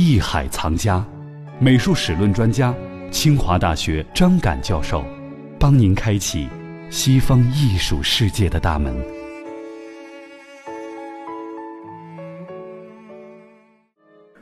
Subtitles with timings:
[0.00, 1.04] 艺海藏家，
[1.58, 2.72] 美术史论专家，
[3.10, 5.04] 清华大学张敢教授，
[5.58, 6.48] 帮您开启
[6.88, 8.96] 西方艺术世界的大门。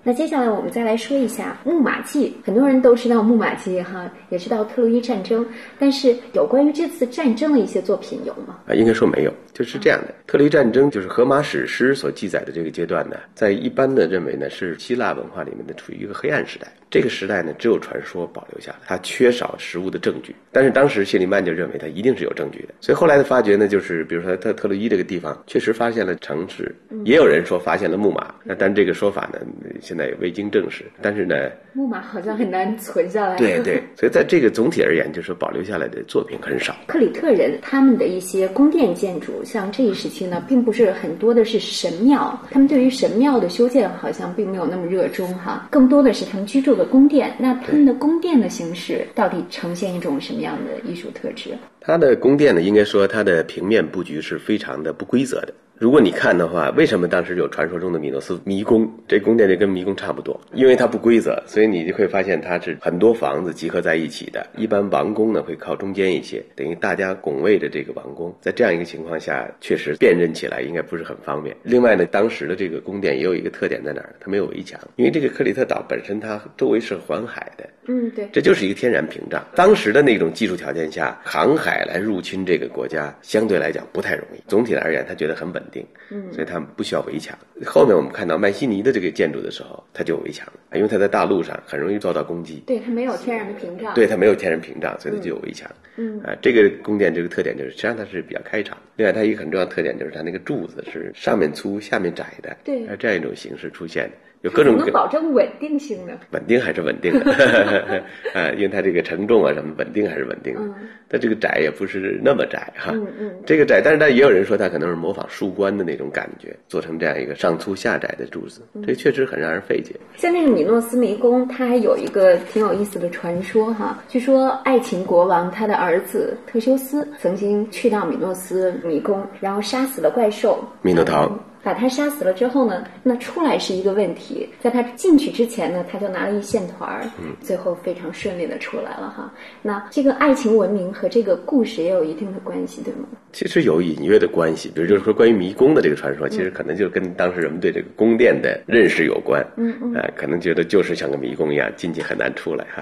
[0.07, 2.33] 那接下来我们再来说一下木马计。
[2.45, 5.45] 很多人都知道木马计哈，也知道特洛伊战争，
[5.81, 8.61] 但是有关于这次战争的一些作品有吗？
[8.69, 9.33] 啊，应该说没有。
[9.53, 16.69] 就是这样的，特洛伊战争就是荷马史诗所记载的这个阶段呢，在一般的认为呢是希腊文化里面的处于一个黑暗时代。
[16.89, 20.37] 这个时代呢只有传说保留下来，它缺少实物的证据。
[20.53, 26.73] 但是当时谢里曼就认为它一定是有证据的，所以后来的发掘呢，就是比如说特特洛伊这个地方确实发现了城池，
[27.05, 29.41] 也有人说发现了木马，那但这个说法呢
[29.81, 30.85] 现在也未经证实。
[31.01, 31.35] 但是呢，
[31.73, 33.37] 木马好像很难存下来。
[33.39, 36.75] 对对，所以在这个总体而言，就是保留下来的作品很少。
[36.87, 39.43] 克里特人他们的一些宫殿建筑。
[39.45, 47.35] 像这一时期呢，并不是很多的是神庙，他们对于神庙的修建好像并没有那么热衷哈，更多的是他们居住的宫殿。
[47.39, 51.51] 那他们的宫殿的形式到底呈现一种什么样的艺术特质？
[51.81, 55.55] 它的宫殿呢，应该说它的平面布局是非常的不规则的。
[55.79, 58.91] 如果你看的话，为什么当时有传说中的米诺斯迷宫？
[59.07, 64.47] 这宫殿就跟迷宫差不多，因为它不规则，所以你就会发现它是很多房子集合在一起的。
[64.57, 68.35] 一般王宫呢会靠中间一些，等于大家拱卫着这个王宫。
[68.41, 71.55] 在这样一个情况下，确实辨认起来应该不是很方便。
[71.63, 74.15] 另外呢，当时的这个宫殿也有一个特点在哪儿？
[74.19, 77.69] 它没有围墙，因为这个克里特岛本身它周围是环海的。
[77.89, 79.47] 嗯，对，这就是一个天然屏障。
[79.55, 84.43] 当时的那种技术条件下，航海来入侵这个国家，相对来讲不太容易。
[84.49, 85.87] 总体而言，他觉得很稳定。
[86.11, 87.37] 嗯，所以他们不需要围墙。
[87.65, 92.63] 后面我们看到麦西尼的这个建筑的时候，它就有围墙，因为它在大陆上很容易遭到攻击。
[92.67, 93.95] 对，它没有天然的屏障。
[93.95, 95.71] 对，它没有天然屏障，所以它就有围墙。
[95.97, 98.77] 嗯，啊，这个宫殿这个特点就是，实际上它是比较开敞。
[98.97, 102.57] 另外，它一个很重要的特点就是它那个柱子是上面粗、下面窄的。
[102.63, 104.17] 对，这样一种形式出现的。
[104.47, 107.33] 有各种能保证稳定性呢，稳定还是稳定的，
[108.33, 110.61] 啊，因为它这个承重啊什么稳定还是稳定的，
[111.09, 119.97] 它这个窄也不是那么窄哈，嗯嗯，这个窄，但是它也有人说它可能是模仿树冠的那种感觉，做成这样一个上粗下窄的柱子，这确实很让人费解。
[120.17, 130.63] 像那个米诺斯迷宫，它还有一个挺有意思的传说哈，据说爱情国王他的儿子特修斯曾经去到米诺斯迷宫，然后杀死了怪兽。
[130.83, 131.37] 米诺陶。
[131.67, 134.49] 把他杀死了之后呢，那出来是一个问题。
[134.61, 137.03] 在他进去之前呢，他就拿了一线团儿，
[137.41, 139.35] 最后非常顺利的出来了哈。
[139.63, 143.09] 那这个爱情文明和这个故事也有一定的关系，对吗？
[143.33, 149.45] 其实有隐约的关系，比如就是说关于迷宫的这个传说，其实可能就跟当时人们对这个宫殿的认识有关。
[149.57, 152.81] 嗯嗯，呃，可能觉得就是像个迷宫一样，进去很难出来哈。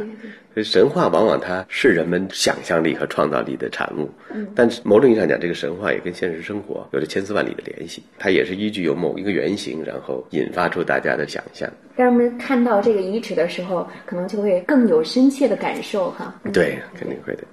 [0.52, 4.08] 所以神话往往它是人们想象力和创造力的产物。
[4.32, 8.02] 嗯，但是某种意义上讲，这个神话也跟现实生活有着千丝万缕的联系。
[8.18, 8.73] 它也是依。
[8.74, 16.34] 具有某一个原型，然后引发出大家的想象，当人们看到这个遗址的时候，可能就会更有深切的感受哈。
[16.52, 17.44] 对，肯定会的。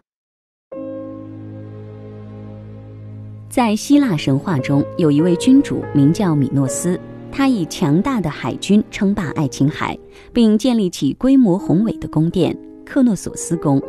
[3.51, 6.99] 在希腊神话中，有一位君主名叫米诺斯，
[7.31, 9.95] 他以强大的海军称霸爱琴海，
[10.33, 13.79] 并建立起规模宏伟的宫殿克诺索斯宫，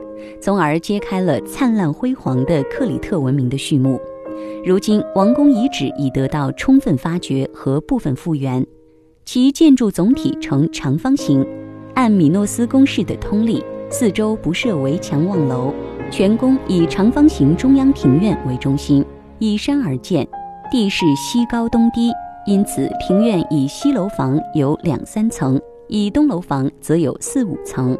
[0.41, 3.99] 从而揭开了灿烂辉煌的克里特文明的序幕。
[4.65, 8.65] 如今，王宫遗址已得到充分发掘和部分复原，
[9.25, 11.45] 其建筑总体呈长方形，
[11.95, 15.75] 按米诺斯宫式的通例，四周不设围墙望楼，
[16.11, 19.05] 全宫以长方形中央庭院为中心，
[19.41, 20.27] 依山而建，
[20.71, 22.13] 地势西高东低，
[22.47, 27.99] 因此庭院以西楼房有两三层，以东楼房则有四五层。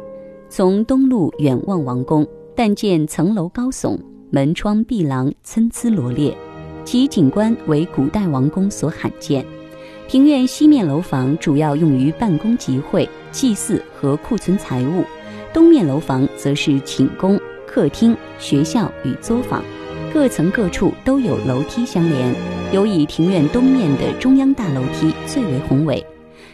[0.49, 3.97] 从东路远望王宫，但见层楼高耸，
[4.35, 6.35] 门窗壁廊参差罗列。
[6.83, 9.45] 其景观为古代王宫所罕见。
[10.07, 15.03] 庭院西面楼房主要用于办公集会、祭祀和库存财物，
[15.53, 19.63] 东面楼房则是寝宫、客厅、学校与作坊，
[20.11, 22.33] 各层各处都有楼梯相连。
[22.71, 26.03] 尤以庭院东面的中央大楼梯最为宏伟，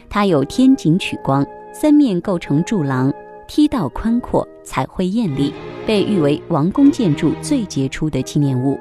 [0.10, 3.14] 它有天井取光，三面构成柱廊，
[3.48, 5.54] 梯道宽阔，彩绘艳丽，
[5.86, 8.80] 被誉为王宫建筑最杰出的纪念物。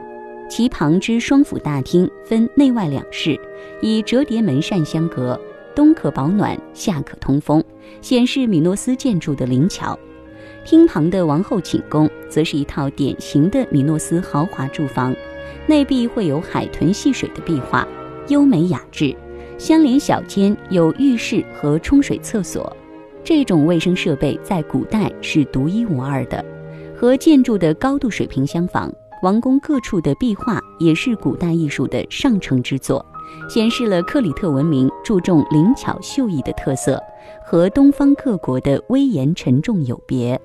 [0.48, 3.38] 其旁之双府大厅分内外两室，
[3.82, 5.38] 以折叠门扇相隔，
[5.74, 7.62] 冬可保暖，夏可通风，
[8.00, 9.98] 显示米诺斯建筑的灵巧。
[10.64, 15.14] 厅旁的王后寝宫则是一套典型的米诺斯豪华住房，
[15.66, 17.86] 内壁绘有海豚戏水的壁画，
[18.28, 19.14] 优美雅致。
[19.58, 22.74] 相连小间有浴室和冲水厕所，
[23.24, 26.44] 这种卫生设备在古代是独一无二的，
[27.00, 28.92] 和建筑的高度水平相仿。
[29.22, 33.04] 王宫各处的壁画也是古代艺术的上乘之作，
[33.48, 37.00] 显示了克里特文明注重灵巧秀逸的特色，
[37.44, 40.40] 和东方各国的威严沉重有别。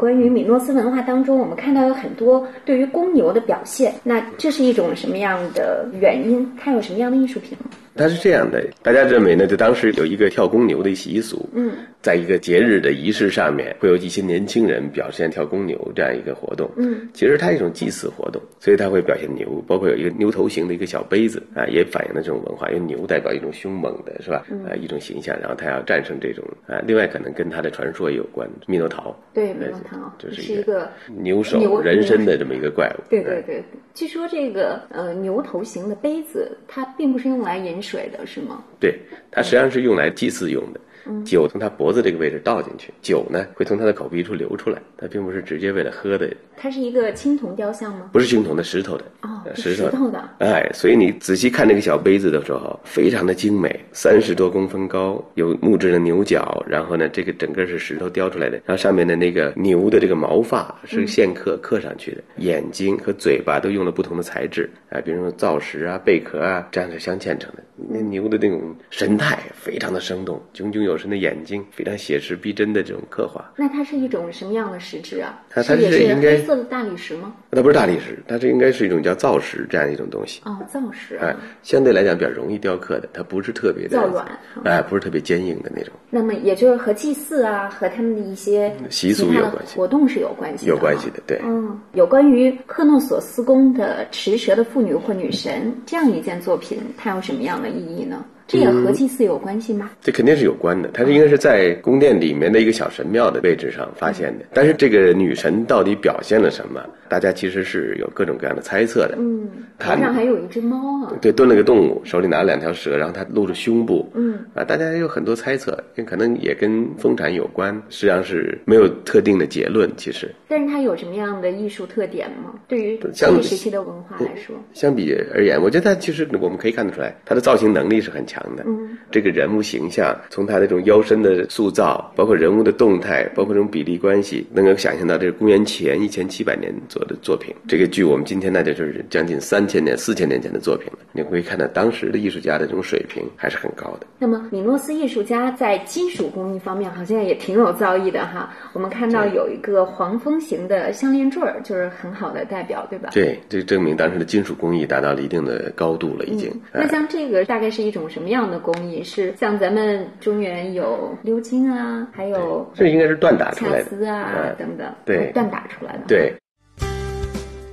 [0.00, 6.50] 关于米诺斯文化当中，我们看到有很多对于公牛的表现，那这是一种什么样的原因？
[6.58, 7.66] 它有什么样的艺术品吗？
[7.94, 24.46] 它是这样的，大家认为呢，就当时有一个跳公牛的习俗，嗯，在一个节日的仪式上面，会有一些年轻人表现跳公牛这样一个活动，嗯，其实它是一种祭祀活动，所以它会表现牛，包括有一个牛头形的一个小杯子啊，也反映了这种文化，因为牛代表一种凶猛的是吧？
[24.66, 33.62] 啊，一种形象，然后它要战胜这种啊，另外可能跟它的传说也有关，密诺陶，对，密诺陶就是一个牛首人身的这么一个怪物，对对对。
[33.92, 38.62] 据说这个呃牛头形的杯子，它并不是用来饮水的，是吗？
[38.78, 38.98] 对，
[39.30, 40.80] 它实际上是用来祭祀用的。
[41.24, 46.28] 酒从他脖子这个位置倒进去，酒呢会从他的口鼻处流出来，它并不是直接为了喝的。
[46.56, 48.10] 它是一个青铜雕像吗？
[48.12, 49.04] 不是青铜的，石头的。
[49.22, 50.22] 哦，石头的。
[50.38, 67.62] 哎，所以你仔细看那个小杯子的时候，非常的精美，三十多公分高，有木质的牛角，然后呢，这个整个是石头雕出来的，然后上面的那个牛的这个毛发是线刻刻上去的，眼睛和嘴巴都用了不同的材质，哎，比如说造石啊、贝壳啊，这样是镶嵌成的。
[67.88, 73.52] 那牛的那种神态非常的生动，炯炯有神的眼睛，非常写实逼真的这种刻画。
[73.56, 75.40] 那它是一种什么样的石质啊？
[75.48, 77.34] 它它是应该黑色的大理石吗？
[77.50, 80.40] 它不是大理石，它这应该是一种叫造石这样一种东西。
[80.44, 81.16] 哦，造石。
[81.16, 84.26] 哎，相对来讲比较容易雕刻的，它不是特别的较软，
[84.64, 85.92] 哎，不是特别坚硬的那种。
[86.10, 91.22] 那么也就是和祭祀啊，和他们的一些习俗有关系，活动是有关系，有关系的。
[91.26, 98.24] 对，嗯，有关于克诺索斯宫的持蛇的妇女或女神这样一件作品，它有什么样的意义呢？
[98.50, 99.88] 这也和祭祀有关系吗？
[100.00, 104.44] 这肯定是有关的，它是应该是在宫殿里面的一个小神庙的位置上发现的。
[104.52, 109.14] 但是这个女神到底表现了什么，大家其实是有各种各样的猜测的。
[109.20, 109.48] 嗯，
[109.78, 111.12] 头上还有一只猫啊。
[111.22, 114.10] 对，蹲了个动物，手里拿了两条蛇，然后它露着胸部。
[114.14, 119.88] 嗯，啊，大家有很多猜测，可能也跟丰产有关，实际上是没有特定的结论。
[119.96, 122.52] 其实，但是它有什么样的艺术特点吗？
[122.66, 128.39] 对于这个时期的文化来说，相比而言，我觉得它其实我们可以看得出来，它的造型能力是很强。
[128.66, 137.54] 嗯，这个人物形象，从他那种腰身的塑造，包括人物的动态，包括这种比例关系，能够想象到这是公元前一千七百年左右的作品。
[137.68, 140.98] 这个距我们今天那就是将近三千年、四千年前的作品了。
[141.12, 144.06] 你会看到当时的艺术家的这种水平还是很高的。
[144.18, 148.54] 那么，米诺斯艺术家在金属工艺方面好像也挺有造诣的哈。
[148.72, 153.10] 我们看到有一个黄蜂形的项链坠儿，就是很好的代表，对吧？
[153.12, 156.50] 对，这证明当时的金属工艺达到了一定的高度了，已经。
[156.72, 159.04] 那像这个大概是一种什么样的工艺？
[159.04, 166.04] 是像咱们中原有鎏金啊，还有这应该是锻打出来的丝啊等等，对，锻打出来的。
[166.08, 166.34] 对。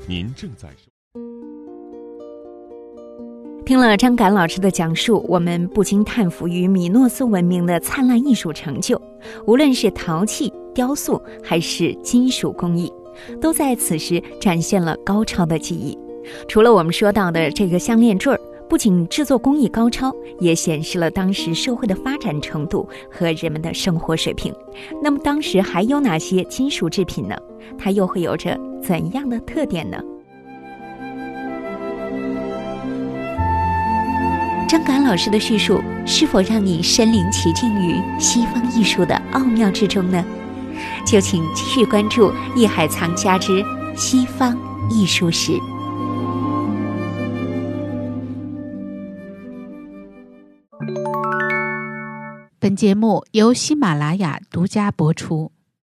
[0.07, 0.68] 您正在
[3.65, 9.01] 听了张敢老师的讲述，我们不禁叹服于米诺斯文明的灿烂艺术成就。
[9.45, 12.89] 无论是陶器、雕塑，还是金属工艺，
[13.42, 15.98] 都在此时展现了高超的技艺。
[16.48, 18.39] 除了我们说到的这个项链坠儿。
[18.69, 24.53] 不仅制作工艺高超，也显示了当时社会的发展程度和人们的生活水平。
[25.01, 27.35] 那么，当时还有哪些金属制品呢？
[27.77, 29.97] 它又会有着怎样的特点呢？
[34.67, 40.24] 张敢老师的叙述是否让你身临其境于西方艺术的奥妙之中呢？
[41.05, 43.63] 就请继续关注《艺海藏家之
[43.95, 44.57] 西方
[44.91, 45.53] 艺术史》。
[52.67, 55.56] 本节目由喜马拉雅独家播出。